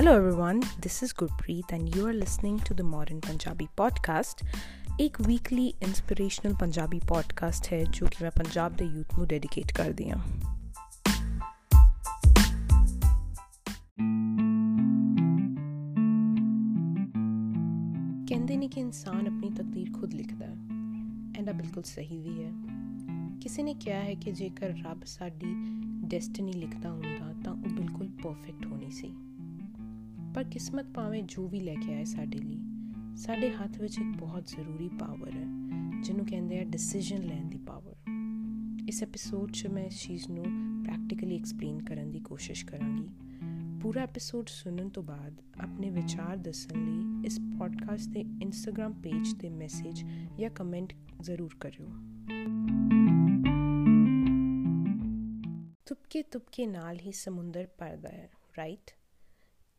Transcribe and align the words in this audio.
Hello 0.00 0.16
everyone, 0.16 0.62
this 0.80 1.02
is 1.02 1.12
Gurpreet 1.12 1.72
and 1.72 1.94
you 1.94 2.08
are 2.08 2.14
listening 2.14 2.58
to 2.58 2.72
the 2.72 2.82
Modern 2.82 3.20
Punjabi 3.20 3.66
podcast. 3.76 4.44
ਇੱਕ 5.00 5.20
weekly 5.26 5.66
inspirational 5.66 6.54
Punjabi 6.60 7.00
podcast 7.08 7.72
ਹੈ 7.72 7.84
ਜੋ 7.84 8.06
ਕਿ 8.06 8.22
ਮੈਂ 8.22 8.30
ਪੰਜਾਬ 8.30 8.76
ਦੇ 8.76 8.84
ਯੂਥ 8.84 9.14
ਨੂੰ 9.18 9.26
ਡੈਡੀਕੇਟ 9.26 9.72
ਕਰਦੀ 9.72 10.10
ਹਾਂ 10.10 10.18
ਕਹਿੰਦੇ 18.26 18.56
ਨੇ 18.56 18.68
ਕਿ 18.68 18.80
ਇਨਸਾਨ 18.80 19.26
ਆਪਣੀ 19.26 19.50
ਤਕਦੀਰ 19.50 19.92
ਖੁਦ 20.00 20.14
ਲਿਖਦਾ 20.14 20.46
ਹੈ 20.46 20.56
ਐਂਡ 21.38 21.50
ਬਿਲਕੁਲ 21.50 21.82
ਸਹੀ 21.82 22.18
ਵੀ 22.18 22.42
ਹੈ 22.44 22.52
ਕਿਸੇ 23.40 23.62
ਨੇ 23.62 23.74
ਕਿਹਾ 23.74 24.02
ਹੈ 24.02 24.14
ਕਿ 24.14 24.32
ਜੇਕਰ 24.32 24.74
ਰੱਬ 24.84 25.04
ਸਾਡੀ 25.04 25.54
ਡੈਸਟੀਨੀ 26.06 26.52
ਲਿਖਦਾ 26.52 26.90
ਹੁੰਦਾ 26.90 27.32
ਤਾਂ 27.44 27.52
ਉਹ 27.52 27.68
ਬਿਲਕੁਲ 27.68 28.08
ਪਰਫੈਕਟ 28.22 28.66
ਹੋਣੀ 28.66 28.90
ਸੀ 28.90 29.14
ਪਰ 30.34 30.44
ਕਿਸਮਤ 30.44 30.86
ਭਾਵੇਂ 30.94 31.22
ਜੋ 31.22 31.48
ਵੀ 31.48 31.60
ਲੈ 31.60 31.74
ਕੇ 31.74 31.94
ਆਏ 31.94 32.04
ਸਾਡੇ 32.04 32.38
ਲਈ, 32.38 32.60
ਸਾਡੇ 33.16 33.50
ਹੱਥ 33.50 33.80
ਵਿੱਚ 33.80 33.98
ਇੱਕ 33.98 34.18
ਬਹੁਤ 34.18 34.46
ਜ਼ਰੂਰੀ 34.46 34.88
ਪਾਵਰ 34.88 35.30
ਹੈ, 35.30 35.46
ਜਿਹਨੂੰ 36.02 36.26
ਕਹਿੰਦੇ 36.26 36.60
ਆ 36.60 36.64
ਡਿਸੀਜਨ 36.64 37.22
ਲੈਣ 37.22 37.48
ਦੀ 37.48 37.58
ਪਾਵਰ 37.58 37.96
ਇਸ 38.88 39.02
ਐਪੀਸੋਡ 39.02 39.50
'ਚ 39.50 39.66
ਮੈਂ 39.66 39.84
ਇਸ 39.84 40.02
ਚੀਜ਼ 40.02 40.28
ਨੂੰ 40.28 40.44
ਪ੍ਰੈਕਟੀਕਲੀ 40.84 41.36
ਐਕਸਪਲੇਨ 41.36 41.82
ਕਰਨ 41.84 42.10
ਦੀ 42.10 42.20
ਕੋਸ਼ਿਸ਼ 42.20 42.66
ਕਰਾਂਗੀ। 42.66 43.08
ਪੂਰਾ 43.82 44.02
ਐਪੀਸੋਡ 44.02 44.46
ਸੁਣਨ 44.48 44.88
ਤੋਂ 44.88 45.02
ਬਾਅਦ 45.02 45.42
ਆਪਣੇ 45.60 45.90
ਵਿਚਾਰ 45.90 46.36
ਦੱਸਣ 46.36 46.84
ਲਈ 46.84 47.26
ਇਸ 47.26 47.40
ਪੋਡਕਾਸਟ 47.58 48.08
ਦੇ 48.08 48.20
ਇੰਸਟਾਗ੍ਰam 48.20 48.92
ਪੇਜ 48.92 49.34
ਤੇ 49.34 49.48
ਮੈਸੇਜ 49.48 50.04
ਜਾਂ 50.38 50.50
ਕਮੈਂਟ 50.50 50.92
ਜ਼ਰੂਰ 51.20 51.56
ਕਰਿਓ। 51.60 51.86
ਤੁਪਕੇ 55.86 56.22
ਤੁਪਕੇ 56.22 56.66
ਨਾਲ 56.66 56.98
ਹੀ 56.98 57.12
ਸਮੁੰਦਰ 57.12 57.66
ਪਰਦਾ 57.66 58.08
ਹੈ 58.08 58.30
ਰਾਈਟ 58.58 58.90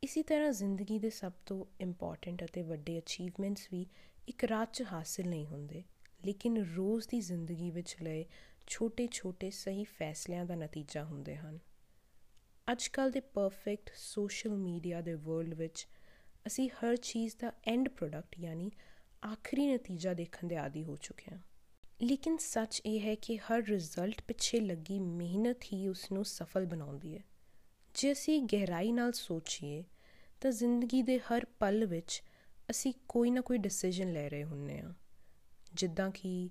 ਇਸੇ 0.04 0.24
ਤਰ੍ਹਾਂ 0.24 0.52
ਜ਼ਿੰਦਗੀ 0.52 1.00
ਦੇ 1.00 1.10
ਸਭ 1.10 1.32
ਤੋਂ 1.46 1.66
ਇੰਪੋਰਟੈਂਟ 1.82 2.44
ਅਤੇ 2.44 2.62
ਵੱਡੇ 2.62 3.00
ਅਚੀਵਮੈਂਟਸ 3.00 3.68
ਵੀ 3.72 3.86
ਇੱਕ 4.28 4.44
ਰਾਤ 4.44 4.74
'ਚ 4.74 4.84
ਹਾਸਿਲ 4.92 5.30
ਨਹੀਂ 5.30 5.46
ਹੁੰਦੇ, 5.46 5.84
ਲੇਕਿਨ 6.26 6.58
ਰੋਜ਼ 6.76 7.08
ਦੀ 7.08 7.22
ਜ਼ਿੰਦਗੀ 7.22 7.72
ਵਿੱਚ 7.72 7.96
ਲਏ 8.02 8.26
ਛੋਟੇ-ਛੋਟੇ 8.68 9.50
ਸਹੀ 9.50 9.84
ਫੈਸਲਿਆਂ 9.84 10.46
ਦਾ 10.46 10.56
ਨਤੀਜਾ 10.56 11.04
ਹੁੰਦੇ 11.04 11.36
ਹਨ। 11.36 11.60
ਅੱਜਕੱਲ 12.72 13.12
ਦੇ 13.12 13.20
ਪਰਫੈਕਟ 13.20 13.92
ਸੋਸ਼ਲ 13.96 14.58
ਮੀਡੀਆ 14.58 15.02
ਦੇ 15.02 15.14
ਵਰਲਡ 15.14 15.54
ਵਿੱਚ 15.54 15.88
ਅਸੀਂ 16.48 16.70
ਹਰ 16.70 16.96
ਚੀਜ਼ 16.96 17.36
ਦਾ 17.38 17.52
ਐਂਡ 17.68 17.90
ਪ੍ਰੋਡਕਟ 17.90 18.40
ਯਾਨੀ 18.40 18.72
ਆਖਰੀ 19.26 19.74
ਨਤੀਜਾ 19.74 20.14
ਦੇਖਣ 20.14 20.48
ਦੇ 20.48 20.58
ਆਦੀ 20.58 20.84
ਹੋ 20.84 20.98
ਚੁੱਕੇ 20.98 21.32
ਹਾਂ। 21.32 21.40
ਲੇਕਿਨ 22.02 22.38
ਸੱਚ 22.38 22.82
ਇਹ 22.86 23.00
ਹੈ 23.00 23.16
ਕਿ 23.16 23.38
ਹਰ 23.38 23.64
ਰਿਜ਼ਲਟ 23.64 24.22
ਪਿੱਛੇ 24.22 24.60
ਲੱਗੀ 24.60 25.00
ਮਿਹਨਤ 25.00 25.64
ਹੀ 25.64 25.88
ਉਸ 25.88 26.12
ਨੂੰ 26.12 26.26
ਸਫਲ 26.26 26.66
ਬਣਾਉਂਦੀ 26.66 27.18
ਹੈ। 27.18 27.24
ਜੇ 28.02 28.12
ਅਸੀਂ 28.12 28.44
ਗਹਿਰਾਈ 28.44 28.92
ਨਾਲ 28.92 29.12
ਸੋਚੀਏ, 29.12 29.84
ਤਾਂ 30.42 30.52
ਜ਼ਿੰਦਗੀ 30.52 31.02
ਦੇ 31.02 31.20
ਹਰ 31.20 31.46
ਪਲ 31.46 31.86
ਵਿੱਚ 31.86 32.24
ਅਸੀਂ 32.70 32.94
ਕੋਈ 33.08 33.32
ਨਾ 33.32 33.42
ਕੋਈ 33.42 33.58
ਡਿਸੀਜਨ 33.58 34.14
ਲੈ 34.14 34.30
ਰਹੇ 34.30 34.44
ਹੁੰਨੇ 34.44 34.80
ਆ 34.80 34.94
ਜਿੱਦਾਂ 35.74 36.12
ਕਿ 36.12 36.50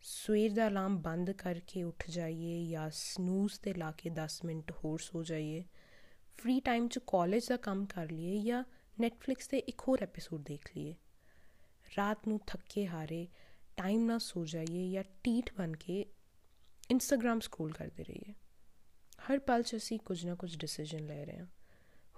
ਸਵੇਰ 0.00 0.52
ਦਾ 0.52 0.68
ਅਲਾਰਮ 0.68 0.98
ਬੰਦ 0.98 1.30
ਕਰਕੇ 1.30 1.82
ਉੱਠ 1.82 2.10
ਜਾਈਏ 2.10 2.66
ਜਾਂ 2.66 2.90
ਸਨੂਜ਼ 2.92 3.60
ਤੇ 3.60 3.74
ਲਾ 3.74 3.92
ਕੇ 3.92 4.10
10 4.10 4.38
ਮਿੰਟ 4.44 4.72
ਹੋਰ 4.72 4.98
ਸੋ 4.98 5.22
ਜਾਈਏ 5.22 5.64
ਫ੍ਰੀ 6.36 6.60
ਟਾਈਮ 6.60 6.88
'ਚ 6.88 6.98
ਕਾਲਜ 6.98 7.48
ਦਾ 7.48 7.56
ਕੰਮ 7.56 7.86
ਕਰ 7.86 8.10
ਲਈਏ 8.10 8.40
ਜਾਂ 8.40 8.64
ਨੈਟਫਲਿਕਸ 9.00 9.48
ਤੇ 9.48 9.58
ਇੱਕ 9.58 9.82
ਹੋਰ 9.88 10.02
ਐਪੀਸੋਡ 10.02 10.42
ਦੇਖ 10.44 10.76
ਲਈਏ। 10.76 10.94
ਰਾਤ 11.96 12.28
ਨੂੰ 12.28 12.40
ਥੱਕੇ 12.46 12.86
ਹਾਰੇ 12.86 13.28
ਟਾਈਮ 13.76 14.04
ਨਾਲ 14.04 14.18
ਸੋ 14.18 14.44
ਜਾਈਏ 14.44 14.90
ਜਾਂ 14.90 15.04
ਟੀਟ 15.24 15.52
ਬਣ 15.52 15.72
ਕੇ 15.72 16.06
ਇੰਸਟਾਗ੍ਰam 16.90 17.40
ਸਕਰੋਲ 17.40 17.72
ਕਰਦੇ 17.72 18.04
ਰਹੀਏ। 18.04 18.34
ਹਰ 19.30 19.38
ਪਲ 19.38 19.62
'ਚ 19.62 19.76
ਅਸੀਂ 19.76 19.98
ਕੁਝ 19.98 20.26
ਨਾ 20.26 20.34
ਕੁਝ 20.34 20.56
ਡਿਸੀਜਨ 20.56 21.06
ਲੈ 21.06 21.24
ਰਹੇ 21.24 21.38
ਹਾਂ। 21.38 21.46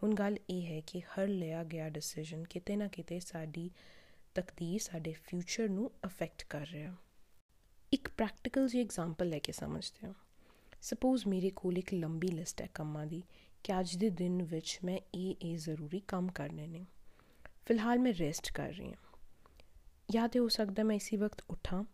ਹੁਣ 0.03 0.15
ਗੱਲ 0.15 0.39
ਇਹ 0.51 0.67
ਹੈ 0.67 0.81
ਕਿ 0.81 1.01
ਹਰ 1.01 1.29
ਲਿਆ 1.29 1.65
ਗਿਆ 1.65 1.89
ਡਿਸੀਜਨ 1.89 2.45
ਕਿਤੇ 2.45 2.77
ਨਾ 2.77 2.89
ਕਿਤੇ 2.89 3.20
ਸਾਡੀ 3.20 3.70
ਤਕਦੀਰ, 4.35 4.80
ਸਾਡੇ 4.80 5.13
ਫਿਊਚਰ 5.13 5.69
ਨੂੰ 5.69 5.91
ਅਫੈਕਟ 6.05 6.45
ਕਰ 6.51 6.67
ਰਿਹਾ। 6.67 6.95
ਇੱਕ 7.92 8.08
ਪ੍ਰੈਕਟੀਕਲ 8.08 8.69
ਜੀ 8.69 8.80
ਐਗਜ਼ਾਮਪਲ 8.80 9.29
ਲੈ 9.29 9.39
ਕੇ 9.39 9.53
ਸਮਝਦੇ 9.53 10.07
ਹਾਂ। 10.07 10.14
ਸਪੋਜ਼ 10.83 11.27
ਮੇਰੇ 11.27 11.51
ਕੋਲ 11.51 11.79
ਇੱਕ 11.79 11.95
ਲੰਬੀ 11.95 12.29
ਲਿਸਟ 12.29 12.63
ਹੈ 12.63 12.69
ਕੰਮਾਂ 12.75 13.07
ਦੀ 13.07 13.23
ਕਿ 13.64 13.80
ਅੱਜ 13.80 13.97
ਦੇ 13.97 14.11
ਦਿਨ 14.11 14.42
ਵਿੱਚ 14.42 14.79
ਮੈਂ 14.85 14.98
ਇਹ 15.14 15.35
ਇਹ 15.42 15.59
ਜ਼ਰੂਰੀ 15.59 16.01
ਕੰਮ 16.01 16.29
ਕਰਨੇ 16.29 16.67
ਨੇ। 16.67 16.86
ਫਿਲਹਾਲ 17.67 17.98
ਮੈਂ 17.98 18.13
ਰੈਸਟ 18.20 18.53
ਕਰ 18.53 18.69
ਰਹੀ 18.69 18.89
ਹਾਂ। 18.89 19.19
ਜਾਂ 20.11 20.29
ਤੇ 20.29 20.39
ਹੋ 20.39 20.48
ਸਕਦਾ 20.48 20.83
ਮੈਂ 20.83 20.97
ਇਸੇ 20.97 21.17
ਵਕਤ 21.17 21.42
ਉਠਾਂ, 21.51 21.85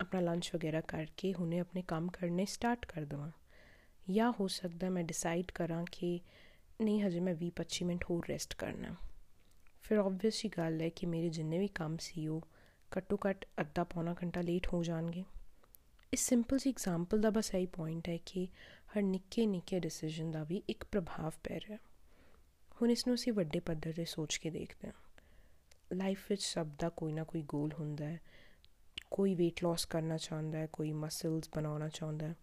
ਆਪਣਾ 0.00 0.20
ਲੰਚ 0.20 0.50
ਵਗੈਰਾ 0.54 0.80
ਕਰਕੇ 0.80 1.34
ਹੁਣੇ 1.34 1.58
ਆਪਣੇ 1.58 1.82
ਕੰਮ 1.82 2.08
ਕਰਨੇ 2.08 2.46
ਸਟਾਰਟ 2.46 2.86
ਕਰ 2.86 3.04
ਦਵਾਂ। 3.04 3.30
ਜਾਂ 4.10 4.32
ਹੋ 4.40 4.48
ਸਕਦਾ 4.48 4.90
ਮੈਂ 4.90 5.04
ਡਿਸਾਈਡ 5.04 5.50
ਕਰਾਂ 5.50 5.84
ਕਿ 5.92 6.20
ਨਹੀਂ, 6.82 7.02
ਹਜੇ 7.02 7.20
ਮੈਂ 7.20 7.34
20-25 7.34 7.84
ਮਿੰਟ 7.84 8.04
ਹੋਰ 8.10 8.26
ਰੈਸਟ 8.28 8.54
ਕਰਨਾ। 8.54 8.94
ਫਿਰ 9.82 9.98
ਆਬਵੀਅਸ 9.98 10.44
ਹੀ 10.44 10.50
ਗੱਲ 10.58 10.80
ਹੈ 10.80 10.88
ਕਿ 10.88 11.06
ਮੇਰੇ 11.06 11.28
ਜਿੰਨੇ 11.28 11.58
ਵੀ 11.58 11.68
ਕੰਮ 11.68 11.96
ਸੀ 11.96 12.28
ਉਹ 12.28 12.40
ਘੱਟੋ 12.98 13.18
ਘੱਟ 13.28 13.46
ਅੱਧਾ 13.60 13.84
ਪੌਣਾ 13.84 14.14
ਘੰਟਾ 14.22 14.40
ਲੇਟ 14.40 14.68
ਹੋ 14.72 14.82
ਜਾਣਗੇ। 14.82 15.24
ਇਸ 16.12 16.20
ਸਿੰਪਲ 16.20 16.58
ਜੀ 16.58 16.70
ਐਗਜ਼ਾਮਪਲ 16.70 17.20
ਦਾ 17.20 17.30
ਬਸ 17.30 17.54
ਇਹੀ 17.54 17.66
ਪੁਆਇੰਟ 17.66 18.08
ਹੈ 18.08 18.16
ਕਿ 18.16 18.46
ਹਰ 18.96 19.02
ਨਿੱਕੇ 19.02 19.46
ਨਿੱਕੇ 19.46 19.80
ਡਿਸੀਜਨ 19.80 20.30
ਦਾ 20.30 20.44
ਵੀ 20.44 20.62
ਇੱਕ 20.68 20.84
ਪ੍ਰਭਾਵ 20.84 21.32
ਪੈ 21.44 21.58
ਰਿਹਾ। 21.58 21.78
ਹੁਣ 22.82 22.90
ਇਸ 22.90 23.06
ਨੂੰ 23.06 23.14
ਅਸੀਂ 23.14 23.32
ਵੱਡੇ 23.32 23.60
ਪੱਧਰ 23.60 23.92
ਤੇ 23.92 24.04
ਸੋਚ 24.04 24.36
ਕੇ 24.36 24.50
ਦੇਖਦੇ 24.50 24.88
ਹਾਂ। 24.88 24.94
ਲਾਈਫ 25.92 26.24
ਵਿੱਚ 26.30 26.42
ਸਭ 26.42 26.66
ਦਾ 26.78 26.88
ਕੋਈ 26.88 27.12
ਨਾ 27.12 27.24
ਕੋਈ 27.24 27.42
ਗੋਲ 27.42 27.72
ਹੁੰਦਾ 27.72 28.06
ਹੈ। 28.06 28.20
ਕੋਈ 29.10 29.34
weight 29.34 29.68
loss 29.68 29.86
ਕਰਨਾ 29.90 30.16
ਚਾਹੁੰਦਾ 30.16 30.58
ਹੈ, 30.58 30.66
ਕੋਈ 30.66 30.92
ਮਸਲਸ 30.92 31.50
ਬਣਾਉਣਾ 31.56 31.88
ਚਾਹੁੰਦਾ 31.88 32.28
ਹੈ। 32.28 32.34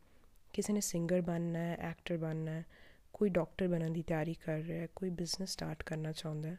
ਕਿਸੇ 0.53 0.73
ਨੇ 0.73 0.81
ਸਿੰਗਰ 0.81 1.21
ਬਣਨਾ 1.21 1.59
ਹੈ 1.59 1.75
ਐਕਟਰ 1.79 2.17
ਬਣਨਾ 2.17 2.51
ਹੈ, 2.51 2.65
ਕੋਈ 3.13 3.29
ਡਾਕਟਰ 3.29 3.67
ਬਣਨ 3.67 3.93
ਦੀ 3.93 4.01
ਤਿਆਰੀ 4.01 4.33
ਕਰ 4.33 4.59
ਰਿਹਾ 4.59 4.81
ਹੈ, 4.81 4.87
ਕੋਈ 4.95 5.09
ਬਿਜ਼ਨਸ 5.09 5.49
ਸਟਾਰਟ 5.49 5.83
ਕਰਨਾ 5.83 6.11
ਚਾਹੁੰਦਾ 6.11 6.49
ਹੈ, 6.49 6.57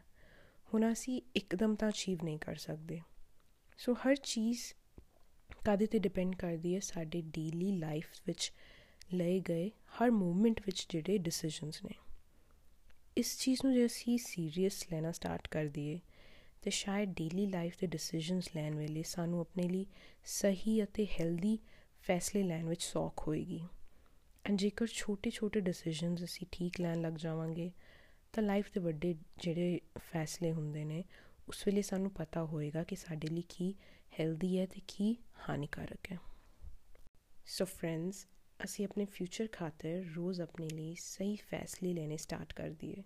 ਹੁਣ 0.73 0.91
ਅਸੀਂ 0.93 1.21
ਇੱਕਦਮ 1.35 1.75
ਤਾਂ 1.75 1.89
ਅਚੀਵ 1.89 2.23
ਨਹੀਂ 2.23 2.39
ਕਰ 2.39 2.55
ਸਕਦੇ। 2.55 2.99
ਸੋ 3.77 3.93
ਹਰ 3.93 4.15
ਚੀਜ਼ 4.15 4.59
ਕਾਦੇ 5.65 5.85
ਤੇ 5.85 5.99
ਡਿਪੈਂਡ 5.99 6.35
ਕਰਦੀ 6.35 6.75
ਹੈ? 6.75 6.79
ਸਾਡੇ 6.79 7.21
ਡੇਲੀ 7.21 7.71
ਲਾਈਫ 7.71 8.07
ਵਿੱਚ 8.27 8.53
ਲਏ 9.13 9.39
ਗਏ 9.39 9.69
ਹਰ 9.69 10.11
ਮੂਵਮੈਂਟ 10.11 10.61
ਵਿੱਚ 10.65 10.85
ਜਿਹੜੇ 10.89 11.17
ਡਿਸੀਜਨਸ 11.17 11.83
ਨੇ। 11.83 11.93
ਇਸ 13.17 13.37
ਚੀਜ਼ 13.39 13.59
ਨੂੰ 13.65 13.73
ਜੇ 13.73 13.85
ਅਸੀਂ 13.85 14.17
ਸੀਰੀਅਸ 14.17 14.85
ਲੈਣਾ 14.91 15.11
ਸਟਾਰਟ 15.11 15.47
ਕਰ 15.47 15.65
ਦਈਏ, 15.65 15.99
ਤੇ 16.61 16.69
ਸ਼ਾਇਦ 16.69 17.13
ਡੇਲੀ 17.13 17.45
ਲਾਈਫ 17.45 17.77
ਦੇ 17.79 17.87
ਡਿਸੀਜਨਸ 17.87 18.49
ਲੈਣ 18.55 18.75
ਵੇਲੇ 18.75 19.03
ਸਾਨੂੰ 19.03 19.39
ਆਪਣੇ 19.39 19.69
ਲਈ 19.69 19.85
ਸਹੀ 20.25 20.83
ਅਤੇ 20.83 21.05
ਹੈਲਦੀ 21.05 21.59
ਫੈਸਲੇ 22.01 22.43
ਲੈਣ 22.43 22.67
ਵਿੱਚ 22.67 22.83
ਸੌਖ 22.83 23.27
ਹੋਏਗੀ। 23.27 23.61
ਜੇਕਰ 24.51 24.87
ਛੋਟੇ 24.87 25.29
ਛੋਟੇ 25.29 25.59
ਡਿਸੀਜਨਸ 25.59 26.23
ਅਸੀਂ 26.23 26.47
ਠੀਕ 26.51 26.81
ਲੈਣ 26.81 27.01
ਲੱਗ 27.01 27.13
ਜਾਵਾਂਗੇ, 27.13 27.71
ਤਾਂ 28.33 28.43
ਲਾਈਫ 28.43 28.71
ਦੇ 28.73 28.79
ਵੱਡੇ 28.79 29.15
ਜਿਹੜੇ 29.37 29.79
ਫੈਸਲੇ 29.99 30.51
ਹੁੰਦੇ 30.51 30.85
ਨੇ, 30.85 31.03
ਉਸ 31.47 31.67
ਵੇਲੇ 31.67 31.81
ਸਾਨੂੰ 31.81 32.11
ਪਤਾ 32.11 32.43
ਹੋਏਗਾ 32.45 32.83
ਕਿ 32.83 32.95
ਸਾਡੇ 32.95 33.27
ਲਈ 33.27 33.43
ਕੀ 33.49 33.75
ਹੈਲਦੀ 34.19 34.59
ਹੈ 34.59 34.65
ਤੇ 34.65 34.81
ਕੀ 34.87 35.17
ਹਾਨੀਕਾਰਕ 35.49 36.11
ਹੈ। 36.11 36.17
ਸੋ 37.45 37.65
ਫਰੈਂਡਸ 37.65 38.27
ਅਸੀਂ 38.63 38.85
ਆਪਣੇ 38.85 39.05
ਫਿਊਚਰ 39.05 39.47
ਖਾਤਰ 39.51 40.05
ਰੋਜ਼ 40.15 40.41
ਆਪਣੇ 40.41 40.69
ਲਈ 40.69 40.95
ਸਹੀ 40.99 41.35
ਫੈਸਲੇ 41.35 41.93
ਲੈਣੇ 41.93 42.17
ਸਟਾਰਟ 42.17 42.53
ਕਰ 42.53 42.69
ਦਈਏ। 42.69 43.03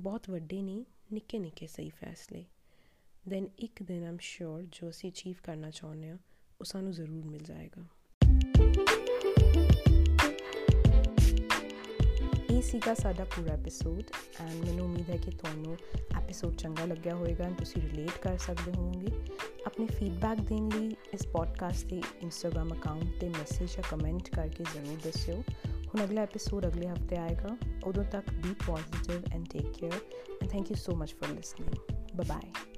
ਬਹੁਤ 0.00 0.30
ਵੱਡੇ 0.30 0.62
ਨਹੀਂ, 0.62 0.84
ਨਿੱਕੇ 1.12 1.38
ਨਿੱਕੇ 1.38 1.66
ਸਹੀ 1.66 1.90
ਫੈਸਲੇ। 1.90 2.44
ਦੈਨ 3.28 3.48
ਇੱਕ 3.58 3.82
ਦਿਨ 3.82 4.04
ਆਮ 4.04 4.18
ਸ਼ੋਰ 4.20 4.62
ਜੋ 4.62 4.90
ਅਸੀਂ 4.90 5.10
ਅਚੀਵ 5.10 5.36
ਕਰਨਾ 5.42 5.70
ਚਾਹੁੰਦੇ 5.70 6.10
ਹਾਂ, 6.10 6.18
ਉਹ 6.60 6.64
ਸਾਨੂੰ 6.64 6.92
ਜ਼ਰੂਰ 6.92 7.24
ਮਿਲ 7.24 7.44
ਜਾਏਗਾ। 7.44 7.86
ਸੀਗਾ 12.66 12.94
ਸਾਡਾ 12.94 13.24
ਪੂਰਾ 13.24 13.52
ਐਪੀਸੋਡ 13.52 14.02
ਐਂਡ 14.40 14.64
ਮੈਨੂੰ 14.64 14.84
ਉਮੀਦ 14.84 15.10
ਹੈ 15.10 15.16
ਕਿ 15.16 15.30
ਤੁਹਾਨੂੰ 15.30 15.76
ਐਪੀਸੋਡ 16.22 16.54
ਚੰਗਾ 16.54 16.84
ਲੱਗਿਆ 16.84 17.14
ਹੋਵੇਗਾ 17.14 17.50
ਤੁਸੀਂ 17.50 17.82
ਰਿਲੇਟ 17.82 18.18
ਕਰ 18.22 18.38
ਸਕਦੇ 18.38 18.72
ਹੋਵੋਗੇ। 18.76 19.26
ਆਪਣੇ 19.66 19.86
ਫੀਡਬੈਕ 19.86 20.40
ਦੇਣ 20.40 20.68
ਲਈ 20.68 20.96
ਇਸ 21.14 21.26
ਪੋਡਕਾਸਟ 21.26 21.86
ਦੇ 21.86 22.02
ਇੰਸਟਾਗ੍ਰam 22.22 22.74
ਅਕਾਊਂਟ 22.74 23.20
ਤੇ 23.20 23.28
ਮੈਸੇਜ 23.28 23.70
ਜਾਂ 23.70 23.82
ਕਮੈਂਟ 23.90 24.30
ਕਰਕੇ 24.30 24.64
ਜ਼ਰੂਰ 24.64 24.98
ਦੱਸਿਓ। 25.04 25.42
ਹੁਣ 25.66 26.04
ਅਗਲਾ 26.04 26.22
ਐਪੀਸੋਡ 26.22 26.66
ਅਗਲੇ 26.66 26.88
ਹਫ਼ਤੇ 26.88 27.16
ਆਏਗਾ। 27.16 27.56
ਉਦੋਂ 27.84 28.04
ਤੱਕ 28.04 28.30
be 28.30 28.54
positive 28.66 29.22
and 29.32 29.46
take 29.50 29.72
care 29.72 30.00
and 30.42 30.50
thank 30.50 30.70
you 30.70 30.76
so 30.76 30.92
much 30.92 31.14
for 31.14 31.34
listening 31.34 31.96
bye 32.16 32.26
bye 32.28 32.75